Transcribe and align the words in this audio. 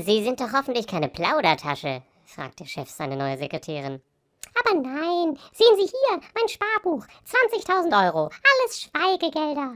Sie 0.00 0.22
sind 0.22 0.40
doch 0.40 0.52
hoffentlich 0.52 0.86
keine 0.86 1.08
Plaudertasche, 1.08 2.02
fragte 2.24 2.64
Chef 2.64 2.88
seine 2.88 3.16
neue 3.16 3.36
Sekretärin. 3.36 4.00
Aber 4.60 4.80
nein, 4.80 5.36
sehen 5.52 5.76
Sie 5.76 5.90
hier, 5.90 6.20
mein 6.36 6.48
Sparbuch. 6.48 7.04
20.000 7.52 8.06
Euro. 8.06 8.30
Alles 8.30 8.80
Schweigegelder. 8.80 9.72